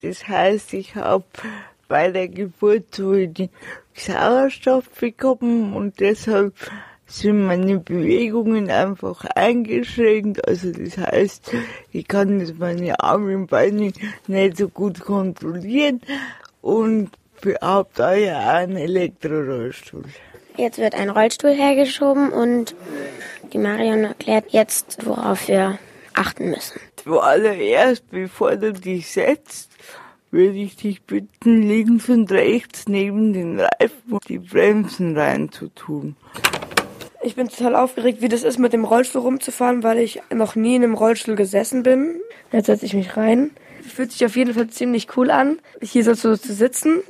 Das 0.00 0.28
heißt, 0.28 0.74
ich 0.74 0.94
habe 0.94 1.24
bei 1.88 2.10
der 2.12 2.28
Geburt 2.28 2.94
zu 2.94 3.12
wenig 3.12 3.50
Sauerstoff 3.94 4.88
bekommen 4.90 5.74
und 5.74 5.98
deshalb 5.98 6.54
sind 7.06 7.46
meine 7.46 7.80
Bewegungen 7.80 8.70
einfach 8.70 9.24
eingeschränkt. 9.24 10.46
Also 10.46 10.70
das 10.70 10.98
heißt, 10.98 11.50
ich 11.90 12.06
kann 12.06 12.38
jetzt 12.38 12.58
meine 12.58 13.00
Arme 13.00 13.34
und 13.34 13.48
Beine 13.48 13.92
nicht 14.28 14.56
so 14.56 14.68
gut 14.68 15.00
kontrollieren 15.00 16.00
und 16.62 17.10
habe 17.60 17.88
daher 17.94 18.38
auch 18.38 18.54
einen 18.54 18.76
Elektrorollstuhl. 18.76 20.04
Jetzt 20.56 20.78
wird 20.78 20.94
ein 20.94 21.10
Rollstuhl 21.10 21.54
hergeschoben 21.54 22.30
und 22.30 22.76
die 23.52 23.58
Marion 23.58 24.04
erklärt 24.04 24.50
jetzt, 24.50 25.04
worauf 25.04 25.48
wir 25.48 25.78
achten 26.14 26.50
müssen. 26.50 26.80
Zuallererst, 27.04 28.10
bevor 28.10 28.56
du 28.56 28.72
dich 28.72 29.08
setzt, 29.10 29.70
würde 30.30 30.58
ich 30.58 30.76
dich 30.76 31.02
bitten, 31.02 31.62
links 31.62 32.08
und 32.08 32.30
rechts 32.30 32.88
neben 32.88 33.32
den 33.32 33.60
Reifen 33.60 34.18
die 34.28 34.38
Bremsen 34.38 35.16
reinzutun. 35.16 36.16
Ich 37.22 37.34
bin 37.34 37.48
total 37.48 37.76
aufgeregt, 37.76 38.20
wie 38.20 38.28
das 38.28 38.42
ist, 38.42 38.58
mit 38.58 38.72
dem 38.72 38.84
Rollstuhl 38.84 39.22
rumzufahren, 39.22 39.82
weil 39.82 39.98
ich 39.98 40.22
noch 40.32 40.54
nie 40.54 40.76
in 40.76 40.84
einem 40.84 40.94
Rollstuhl 40.94 41.34
gesessen 41.34 41.82
bin. 41.82 42.20
Jetzt 42.52 42.66
setze 42.66 42.86
ich 42.86 42.94
mich 42.94 43.16
rein. 43.16 43.50
Fühlt 43.82 44.12
sich 44.12 44.24
auf 44.24 44.36
jeden 44.36 44.54
Fall 44.54 44.68
ziemlich 44.68 45.16
cool 45.16 45.30
an, 45.30 45.58
hier 45.82 46.04
so 46.04 46.14
zu, 46.14 46.38
zu 46.40 46.52
sitzen. 46.52 47.02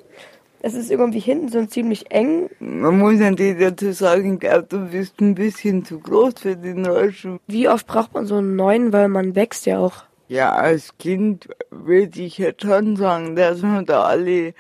Es 0.61 0.75
ist 0.75 0.91
irgendwie 0.91 1.21
hinten 1.21 1.49
so 1.49 1.65
ziemlich 1.67 2.11
eng. 2.11 2.51
Man 2.59 2.99
muss 2.99 3.21
an 3.21 3.37
dir 3.37 3.57
dazu 3.57 3.93
sagen, 3.93 4.35
ich 4.35 4.41
glaube, 4.41 4.67
du 4.69 4.91
bist 4.91 5.21
ein 5.21 5.35
bisschen 5.35 5.85
zu 5.85 6.01
groß 6.01 6.35
für 6.41 6.57
den 6.57 6.85
Rollstuhl. 6.85 7.39
Wie 7.47 7.69
oft 7.69 7.87
braucht 7.87 8.15
man 8.15 8.27
so 8.27 8.37
einen 8.37 8.57
neuen, 8.57 8.93
weil 8.93 9.09
man 9.09 9.35
wächst 9.35 9.67
ja 9.67 9.79
auch. 9.79 10.05
Ja, 10.29 10.53
als 10.55 10.99
Kind 10.99 11.49
würde 11.71 12.21
ich 12.21 12.39
jetzt 12.39 12.63
schon 12.63 12.97
sagen, 12.97 13.37
dass 13.37 13.63
man 13.63 13.87
da 13.87 14.03
alle 14.03 14.53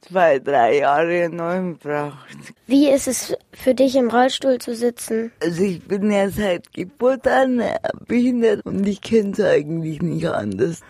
zwei, 0.00 0.38
drei 0.38 0.78
Jahre 0.78 1.24
einen 1.24 1.36
neuen 1.36 1.76
braucht. 1.76 2.28
Wie 2.66 2.88
ist 2.88 3.08
es 3.08 3.36
für 3.52 3.74
dich 3.74 3.96
im 3.96 4.10
Rollstuhl 4.10 4.58
zu 4.58 4.74
sitzen? 4.74 5.32
Also 5.42 5.62
ich 5.62 5.82
bin 5.82 6.10
ja 6.10 6.28
seit 6.30 6.72
Geburt 6.72 7.26
an 7.26 7.62
behindert 8.06 8.64
und 8.64 8.86
ich 8.86 9.00
kenne 9.00 9.32
es 9.32 9.40
eigentlich 9.40 10.02
nicht 10.02 10.26
anders. 10.26 10.80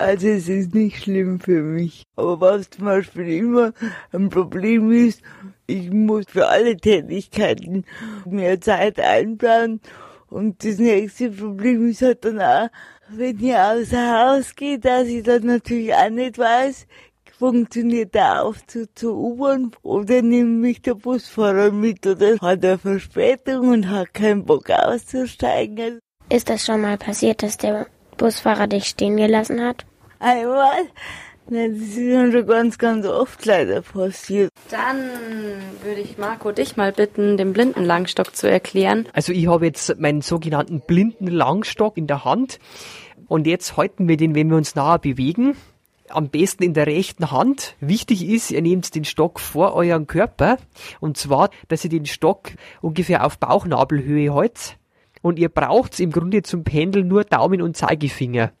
Also 0.00 0.28
es 0.28 0.48
ist 0.48 0.74
nicht 0.74 1.02
schlimm 1.02 1.40
für 1.40 1.60
mich. 1.60 2.04
Aber 2.16 2.40
was 2.40 2.70
zum 2.70 2.86
Beispiel 2.86 3.28
immer 3.28 3.74
ein 4.12 4.30
Problem 4.30 4.90
ist, 4.90 5.20
ich 5.66 5.90
muss 5.90 6.24
für 6.26 6.48
alle 6.48 6.74
Tätigkeiten 6.74 7.84
mehr 8.24 8.58
Zeit 8.62 8.98
einplanen. 8.98 9.82
Und 10.30 10.64
das 10.64 10.78
nächste 10.78 11.30
Problem 11.30 11.90
ist 11.90 12.00
halt 12.00 12.24
dann 12.24 12.40
auch, 12.40 12.68
wenn 13.10 13.44
ich 13.44 13.54
außer 13.54 14.36
Haus 14.36 14.56
gehe, 14.56 14.78
dass 14.78 15.06
ich 15.06 15.22
dann 15.22 15.44
natürlich 15.44 15.92
auch 15.92 16.08
nicht 16.08 16.38
weiß, 16.38 16.86
funktioniert 17.38 18.14
der 18.14 18.42
Aufzug 18.42 18.88
zur 18.94 19.14
U-Bahn 19.14 19.72
oder 19.82 20.22
nimmt 20.22 20.62
mich 20.62 20.80
der 20.80 20.94
Busfahrer 20.94 21.72
mit 21.72 22.06
oder 22.06 22.38
hat 22.38 22.64
er 22.64 22.78
Verspätung 22.78 23.68
und 23.68 23.90
hat 23.90 24.14
keinen 24.14 24.46
Bock 24.46 24.70
auszusteigen. 24.70 25.98
Ist 26.30 26.48
das 26.48 26.64
schon 26.64 26.80
mal 26.80 26.96
passiert, 26.96 27.42
dass 27.42 27.58
der 27.58 27.86
Busfahrer 28.16 28.66
dich 28.66 28.86
stehen 28.86 29.18
gelassen 29.18 29.60
hat? 29.60 29.84
Einmal? 30.20 30.86
Nein, 31.48 31.78
das 31.78 31.88
ist 31.88 31.96
mir 31.96 32.30
schon 32.30 32.46
ganz, 32.46 32.78
ganz 32.78 33.06
oft 33.06 33.44
leider 33.46 33.80
passiert. 33.80 34.50
Dann 34.70 34.98
würde 35.82 36.00
ich 36.00 36.18
Marco 36.18 36.52
dich 36.52 36.76
mal 36.76 36.92
bitten, 36.92 37.36
den 37.38 37.52
Blindenlangstock 37.54 38.36
zu 38.36 38.48
erklären. 38.48 39.08
Also 39.14 39.32
ich 39.32 39.48
habe 39.48 39.66
jetzt 39.66 39.98
meinen 39.98 40.20
sogenannten 40.20 40.80
Blindenlangstock 40.80 41.96
in 41.96 42.06
der 42.06 42.24
Hand 42.24 42.60
und 43.26 43.46
jetzt 43.46 43.76
halten 43.76 44.06
wir 44.06 44.18
den, 44.18 44.34
wenn 44.34 44.50
wir 44.50 44.58
uns 44.58 44.74
nahe 44.74 44.98
bewegen, 44.98 45.56
am 46.10 46.28
besten 46.28 46.64
in 46.64 46.74
der 46.74 46.86
rechten 46.86 47.30
Hand. 47.30 47.74
Wichtig 47.80 48.28
ist, 48.28 48.50
ihr 48.50 48.62
nehmt 48.62 48.94
den 48.94 49.04
Stock 49.04 49.40
vor 49.40 49.74
euren 49.74 50.06
Körper 50.06 50.58
und 51.00 51.16
zwar, 51.16 51.48
dass 51.68 51.82
ihr 51.82 51.90
den 51.90 52.06
Stock 52.06 52.50
ungefähr 52.82 53.24
auf 53.24 53.38
Bauchnabelhöhe 53.38 54.34
haltet 54.34 54.76
und 55.22 55.38
ihr 55.38 55.48
braucht 55.48 55.98
im 55.98 56.12
Grunde 56.12 56.42
zum 56.42 56.62
Pendeln 56.62 57.08
nur 57.08 57.24
Daumen 57.24 57.62
und 57.62 57.76
Zeigefinger. 57.76 58.52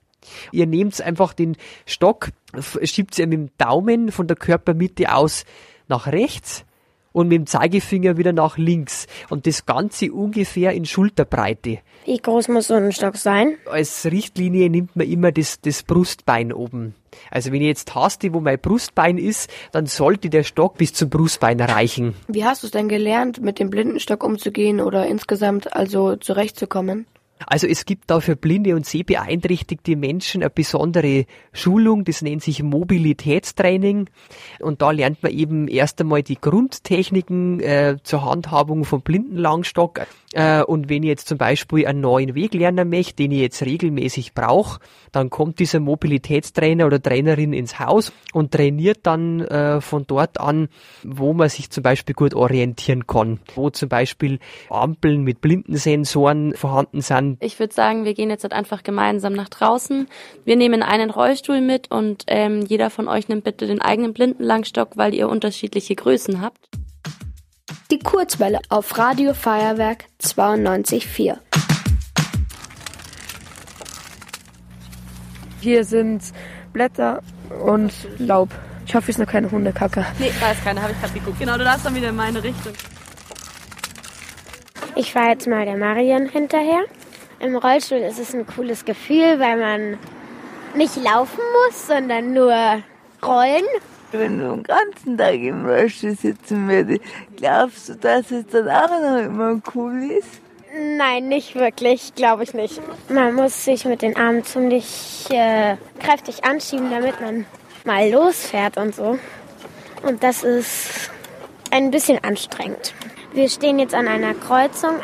Ihr 0.52 0.66
nehmt 0.66 1.00
einfach 1.00 1.32
den 1.32 1.56
Stock, 1.86 2.30
schiebt 2.82 3.18
ihr 3.18 3.26
mit 3.26 3.38
dem 3.38 3.50
Daumen 3.58 4.12
von 4.12 4.26
der 4.26 4.36
Körpermitte 4.36 5.14
aus 5.14 5.44
nach 5.88 6.06
rechts 6.06 6.64
und 7.12 7.28
mit 7.28 7.36
dem 7.36 7.46
Zeigefinger 7.46 8.16
wieder 8.16 8.32
nach 8.32 8.56
links. 8.56 9.06
Und 9.28 9.46
das 9.46 9.66
Ganze 9.66 10.12
ungefähr 10.12 10.72
in 10.72 10.84
Schulterbreite. 10.84 11.78
Wie 12.04 12.16
groß 12.16 12.48
muss 12.48 12.68
so 12.68 12.74
ein 12.74 12.92
Stock 12.92 13.16
sein? 13.16 13.56
Als 13.66 14.06
Richtlinie 14.06 14.70
nimmt 14.70 14.96
man 14.96 15.06
immer 15.06 15.32
das, 15.32 15.60
das 15.60 15.82
Brustbein 15.82 16.52
oben. 16.52 16.94
Also 17.30 17.52
wenn 17.52 17.60
ich 17.60 17.66
jetzt 17.66 17.88
taste, 17.88 18.32
wo 18.32 18.40
mein 18.40 18.58
Brustbein 18.58 19.18
ist, 19.18 19.50
dann 19.72 19.86
sollte 19.86 20.30
der 20.30 20.44
Stock 20.44 20.78
bis 20.78 20.92
zum 20.92 21.10
Brustbein 21.10 21.60
reichen. 21.60 22.14
Wie 22.28 22.44
hast 22.44 22.62
du 22.62 22.68
es 22.68 22.70
denn 22.70 22.88
gelernt, 22.88 23.42
mit 23.42 23.58
dem 23.58 23.70
Blindenstock 23.70 24.22
umzugehen 24.22 24.80
oder 24.80 25.06
insgesamt 25.06 25.74
also 25.74 26.16
zurechtzukommen? 26.16 27.06
Also 27.46 27.66
es 27.66 27.84
gibt 27.84 28.10
da 28.10 28.20
für 28.20 28.36
blinde 28.36 28.74
und 28.74 28.86
sehbeeinträchtigte 28.86 29.96
Menschen 29.96 30.42
eine 30.42 30.50
besondere 30.50 31.26
Schulung, 31.52 32.04
das 32.04 32.22
nennt 32.22 32.42
sich 32.42 32.62
Mobilitätstraining. 32.62 34.08
Und 34.60 34.82
da 34.82 34.90
lernt 34.90 35.22
man 35.22 35.32
eben 35.32 35.68
erst 35.68 36.00
einmal 36.00 36.22
die 36.22 36.40
Grundtechniken 36.40 37.60
äh, 37.60 37.96
zur 38.02 38.24
Handhabung 38.24 38.84
vom 38.84 39.02
Blindenlangstock. 39.02 40.00
Äh, 40.32 40.62
und 40.62 40.88
wenn 40.88 41.02
ich 41.02 41.08
jetzt 41.08 41.28
zum 41.28 41.38
Beispiel 41.38 41.86
einen 41.86 42.00
neuen 42.00 42.34
Weg 42.34 42.54
lernen 42.54 42.88
möchte, 42.88 43.16
den 43.16 43.32
ich 43.32 43.40
jetzt 43.40 43.62
regelmäßig 43.62 44.34
brauche, 44.34 44.80
dann 45.12 45.30
kommt 45.30 45.58
dieser 45.58 45.80
Mobilitätstrainer 45.80 46.86
oder 46.86 47.02
Trainerin 47.02 47.52
ins 47.52 47.78
Haus 47.80 48.12
und 48.32 48.52
trainiert 48.52 49.00
dann 49.02 49.40
äh, 49.40 49.80
von 49.80 50.04
dort 50.06 50.38
an, 50.38 50.68
wo 51.02 51.32
man 51.32 51.48
sich 51.48 51.70
zum 51.70 51.82
Beispiel 51.82 52.14
gut 52.14 52.34
orientieren 52.34 53.06
kann. 53.06 53.40
Wo 53.54 53.70
zum 53.70 53.88
Beispiel 53.88 54.38
Ampeln 54.68 55.22
mit 55.22 55.40
Blindensensoren 55.40 56.54
vorhanden 56.54 57.00
sind. 57.00 57.29
Ich 57.40 57.58
würde 57.58 57.72
sagen, 57.72 58.04
wir 58.04 58.14
gehen 58.14 58.30
jetzt 58.30 58.42
halt 58.42 58.52
einfach 58.52 58.82
gemeinsam 58.82 59.32
nach 59.32 59.48
draußen. 59.48 60.08
Wir 60.44 60.56
nehmen 60.56 60.82
einen 60.82 61.10
Rollstuhl 61.10 61.60
mit 61.60 61.90
und 61.90 62.24
ähm, 62.26 62.62
jeder 62.62 62.90
von 62.90 63.08
euch 63.08 63.28
nimmt 63.28 63.44
bitte 63.44 63.66
den 63.66 63.80
eigenen 63.80 64.12
Blindenlangstock, 64.12 64.96
weil 64.96 65.14
ihr 65.14 65.28
unterschiedliche 65.28 65.94
Größen 65.94 66.40
habt. 66.40 66.68
Die 67.90 67.98
Kurzwelle 67.98 68.60
auf 68.68 68.98
Radio 68.98 69.34
Feuerwerk 69.34 70.04
92.4. 70.22 71.38
Hier 75.60 75.84
sind 75.84 76.22
Blätter 76.72 77.22
und 77.64 77.92
Laub. 78.18 78.48
Ich 78.86 78.94
hoffe, 78.94 79.10
es 79.10 79.16
ist 79.16 79.18
noch 79.18 79.30
keine 79.30 79.50
Hundekacke. 79.50 80.06
Nee, 80.18 80.32
da 80.40 80.52
ist 80.52 80.64
keine, 80.64 80.82
habe 80.82 80.92
ich 80.92 81.00
gerade 81.00 81.12
geguckt. 81.12 81.38
Genau, 81.38 81.56
du 81.58 81.64
darfst 81.64 81.84
dann 81.84 81.94
wieder 81.94 82.08
in 82.08 82.16
meine 82.16 82.42
Richtung. 82.42 82.72
Ich 84.96 85.12
fahre 85.12 85.30
jetzt 85.30 85.46
mal 85.46 85.64
der 85.64 85.76
Marion 85.76 86.28
hinterher. 86.28 86.82
Im 87.40 87.56
Rollstuhl 87.56 87.98
ist 87.98 88.18
es 88.18 88.34
ein 88.34 88.46
cooles 88.46 88.84
Gefühl, 88.84 89.40
weil 89.40 89.56
man 89.56 89.98
nicht 90.74 90.96
laufen 90.96 91.40
muss, 91.66 91.86
sondern 91.86 92.34
nur 92.34 92.52
rollen. 93.22 93.64
Wenn 94.12 94.38
du 94.38 94.50
den 94.50 94.62
ganzen 94.62 95.16
Tag 95.16 95.34
im 95.34 95.64
Rollstuhl 95.64 96.14
sitzen 96.14 96.68
würdest, 96.68 97.00
glaubst 97.36 97.88
du, 97.88 97.94
dass 97.94 98.30
es 98.30 98.46
dann 98.48 98.68
auch 98.68 98.90
noch 98.90 99.24
immer 99.24 99.60
cool 99.74 100.10
ist? 100.18 100.40
Nein, 100.96 101.28
nicht 101.28 101.54
wirklich, 101.54 102.14
glaube 102.14 102.42
ich 102.44 102.52
nicht. 102.52 102.80
Man 103.08 103.34
muss 103.34 103.64
sich 103.64 103.84
mit 103.86 104.02
den 104.02 104.16
Armen 104.16 104.44
ziemlich 104.44 105.26
äh, 105.30 105.76
kräftig 105.98 106.44
anschieben, 106.44 106.90
damit 106.90 107.20
man 107.20 107.46
mal 107.84 108.08
losfährt 108.10 108.76
und 108.76 108.94
so. 108.94 109.18
Und 110.02 110.22
das 110.22 110.44
ist 110.44 111.10
ein 111.70 111.90
bisschen 111.90 112.22
anstrengend. 112.22 112.94
Wir 113.32 113.48
stehen 113.48 113.78
jetzt 113.78 113.94
an 113.94 114.08
einer 114.08 114.34
Kreuzung. 114.34 114.96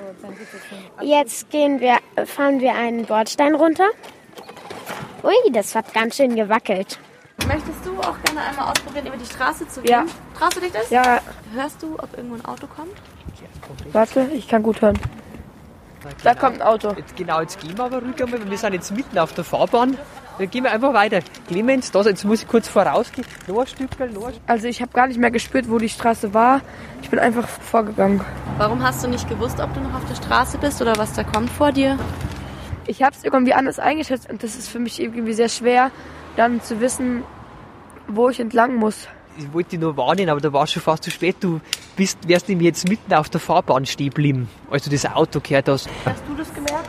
Jetzt 1.02 1.50
gehen 1.50 1.80
wir, 1.80 1.98
fahren 2.26 2.60
wir 2.60 2.74
einen 2.74 3.04
Bordstein 3.04 3.54
runter. 3.54 3.88
Ui, 5.22 5.34
das 5.52 5.74
hat 5.74 5.92
ganz 5.92 6.16
schön 6.16 6.34
gewackelt. 6.34 6.98
Möchtest 7.46 7.84
du 7.84 7.98
auch 8.00 8.16
gerne 8.24 8.40
einmal 8.48 8.70
ausprobieren, 8.72 9.06
über 9.06 9.16
die 9.16 9.26
Straße 9.26 9.68
zu 9.68 9.82
gehen? 9.82 9.90
Ja. 9.90 10.04
Traust 10.38 10.56
du 10.56 10.60
dich 10.60 10.72
das? 10.72 10.90
Ja, 10.90 11.20
Hörst 11.54 11.82
du, 11.82 11.94
ob 11.98 12.16
irgendwo 12.16 12.36
ein 12.36 12.44
Auto 12.44 12.66
kommt? 12.66 12.92
warte, 13.92 14.28
ich 14.32 14.48
kann 14.48 14.62
gut 14.62 14.80
hören. 14.80 14.98
Da 16.22 16.34
kommt 16.34 16.60
ein 16.60 16.62
Auto. 16.62 16.92
Jetzt, 16.96 17.16
genau, 17.16 17.40
jetzt 17.40 17.60
gehen 17.60 17.76
wir 17.76 17.84
aber 17.84 18.02
weil 18.02 18.50
wir 18.50 18.58
sind 18.58 18.72
jetzt 18.72 18.90
mitten 18.92 19.18
auf 19.18 19.32
der 19.32 19.44
Fahrbahn. 19.44 19.98
Dann 20.38 20.50
gehen 20.50 20.64
wir 20.64 20.72
einfach 20.72 20.92
weiter. 20.92 21.20
Clemens, 21.48 21.90
da, 21.90 22.02
jetzt 22.02 22.24
muss 22.24 22.42
ich 22.42 22.48
kurz 22.48 22.68
vorausgehen. 22.68 23.26
Noch 23.46 23.60
ein 23.60 23.66
Stückchen, 23.66 24.12
noch 24.12 24.26
ein 24.26 24.32
Stückchen. 24.32 24.44
Also 24.46 24.68
ich 24.68 24.82
habe 24.82 24.92
gar 24.92 25.06
nicht 25.06 25.18
mehr 25.18 25.30
gespürt, 25.30 25.70
wo 25.70 25.78
die 25.78 25.88
Straße 25.88 26.34
war. 26.34 26.60
Ich 27.00 27.08
bin 27.08 27.18
einfach 27.18 27.48
vorgegangen. 27.48 28.20
Warum 28.58 28.82
hast 28.82 29.02
du 29.02 29.08
nicht 29.08 29.28
gewusst, 29.28 29.60
ob 29.60 29.72
du 29.72 29.80
noch 29.80 29.94
auf 29.94 30.04
der 30.06 30.14
Straße 30.14 30.58
bist 30.58 30.82
oder 30.82 30.96
was 30.98 31.14
da 31.14 31.24
kommt 31.24 31.50
vor 31.50 31.72
dir? 31.72 31.98
Ich 32.86 33.02
habe 33.02 33.16
es 33.16 33.24
irgendwie 33.24 33.54
anders 33.54 33.78
eingeschätzt 33.78 34.28
und 34.30 34.42
das 34.42 34.56
ist 34.56 34.68
für 34.68 34.78
mich 34.78 35.00
irgendwie 35.00 35.32
sehr 35.32 35.48
schwer, 35.48 35.90
dann 36.36 36.60
zu 36.60 36.80
wissen, 36.80 37.24
wo 38.06 38.28
ich 38.28 38.38
entlang 38.38 38.76
muss. 38.76 39.08
Ich 39.38 39.52
wollte 39.52 39.70
dich 39.70 39.80
nur 39.80 39.96
warnen, 39.96 40.28
aber 40.28 40.40
da 40.40 40.52
war 40.52 40.66
schon 40.66 40.82
fast 40.82 41.02
zu 41.02 41.10
spät. 41.10 41.36
Du 41.40 41.60
bist, 41.96 42.28
wärst 42.28 42.48
nämlich 42.48 42.66
jetzt 42.66 42.88
mitten 42.88 43.12
auf 43.14 43.28
der 43.28 43.40
Fahrbahn 43.40 43.86
stehen 43.86 44.10
geblieben, 44.10 44.48
als 44.70 44.84
du 44.84 44.90
das 44.90 45.06
Auto 45.06 45.40
gehört 45.40 45.68
hast. 45.68 45.88
Hast 46.04 46.22
du 46.28 46.34
das 46.34 46.52
gemerkt? 46.54 46.88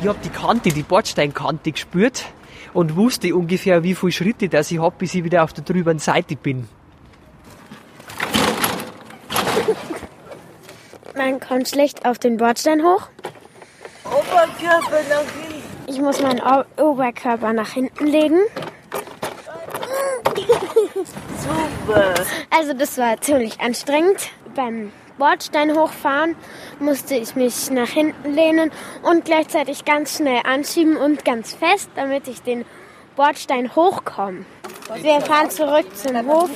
Ich 0.00 0.08
habe 0.08 0.18
die 0.24 0.28
Kante, 0.28 0.70
die 0.70 0.82
Bordsteinkante 0.82 1.72
gespürt 1.72 2.24
und 2.72 2.96
wusste 2.96 3.34
ungefähr, 3.34 3.82
wie 3.82 3.94
viele 3.94 4.12
Schritte 4.12 4.48
das 4.48 4.70
ich 4.70 4.80
habe, 4.80 4.94
bis 4.98 5.14
ich 5.14 5.24
wieder 5.24 5.44
auf 5.44 5.52
der 5.52 5.64
drüberen 5.64 5.98
Seite 5.98 6.36
bin. 6.36 6.68
Man 11.16 11.40
kommt 11.40 11.68
schlecht 11.68 12.04
auf 12.04 12.18
den 12.18 12.36
Bordstein 12.36 12.82
hoch. 12.82 13.08
Oberkörper 14.04 15.00
nach 15.08 15.32
hinten. 15.32 15.62
Ich 15.86 16.00
muss 16.00 16.20
meinen 16.20 16.40
o 16.40 16.64
Oberkörper 16.82 17.52
nach 17.52 17.70
hinten 17.70 18.06
legen. 18.06 18.40
Super. 21.86 22.14
Also 22.50 22.72
das 22.74 22.98
war 22.98 23.20
ziemlich 23.20 23.60
anstrengend. 23.60 24.30
Beim 24.54 24.92
Bordstein 25.18 25.76
hochfahren 25.76 26.36
musste 26.80 27.14
ich 27.14 27.36
mich 27.36 27.70
nach 27.70 27.88
hinten 27.88 28.34
lehnen 28.34 28.70
und 29.02 29.24
gleichzeitig 29.24 29.84
ganz 29.84 30.16
schnell 30.16 30.40
anschieben 30.44 30.96
und 30.96 31.24
ganz 31.24 31.54
fest, 31.54 31.90
damit 31.94 32.28
ich 32.28 32.42
den 32.42 32.64
Bordstein 33.16 33.74
hochkomme. 33.74 34.44
Wir 35.00 35.20
fahren 35.20 35.50
zurück 35.50 35.86
zum 35.96 36.26
Hof. 36.26 36.50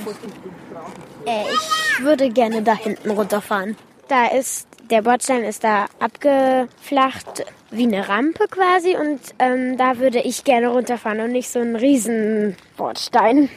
Äh, 1.25 1.45
ich 1.53 2.05
würde 2.05 2.31
gerne 2.31 2.63
da 2.63 2.75
hinten 2.75 3.11
runterfahren. 3.11 3.77
Da 4.09 4.27
ist 4.27 4.69
der 4.91 5.03
Bordstein 5.03 5.45
ist 5.45 5.65
da 5.65 5.87
abgeflacht 5.99 7.45
wie 7.71 7.83
eine 7.83 8.09
Rampe 8.09 8.47
quasi 8.49 8.97
und 8.97 9.21
ähm, 9.39 9.77
da 9.77 9.99
würde 9.99 10.21
ich 10.21 10.45
gerne 10.45 10.69
runterfahren 10.69 11.21
und 11.21 11.33
nicht 11.33 11.51
so 11.51 11.59
ein 11.59 11.77
riesen 11.77 12.57
Bordstein. 12.77 13.51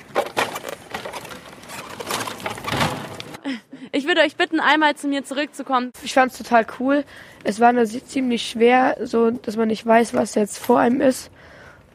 Würde 4.12 4.22
euch 4.22 4.36
bitten, 4.36 4.60
einmal 4.60 4.96
zu 4.96 5.08
mir 5.08 5.24
zurückzukommen. 5.24 5.92
Ich 6.04 6.14
fand 6.14 6.34
es 6.34 6.38
total 6.38 6.66
cool. 6.80 7.06
Es 7.46 7.62
war 7.62 7.72
nur 7.72 7.86
ziemlich 7.86 8.46
schwer, 8.46 8.98
so 9.04 9.32
dass 9.32 9.56
man 9.56 9.70
nicht 9.70 9.86
weiß, 9.86 10.14
was 10.14 10.36
jetzt 10.36 10.58
vor 10.58 10.80
einem 10.80 11.00
ist. 11.00 11.32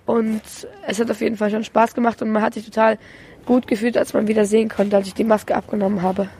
Und 0.06 0.40
es 0.86 0.98
hat 0.98 1.10
auf 1.10 1.20
jeden 1.20 1.36
Fall 1.36 1.50
schon 1.50 1.62
Spaß 1.62 1.94
gemacht 1.94 2.22
und 2.22 2.30
man 2.30 2.40
hat 2.40 2.54
sich 2.54 2.64
total 2.64 2.96
gut 3.44 3.66
gefühlt, 3.66 3.98
als 3.98 4.14
man 4.14 4.28
wieder 4.28 4.46
sehen 4.46 4.70
konnte, 4.70 4.96
als 4.96 5.08
ich 5.08 5.14
die 5.14 5.24
Maske 5.24 5.54
abgenommen 5.54 6.00
habe. 6.00 6.30